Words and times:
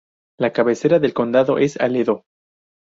La 0.39 0.51
cabecera 0.51 0.97
del 0.97 1.13
condado 1.13 1.59
es 1.59 1.77
Aledo. 1.79 2.23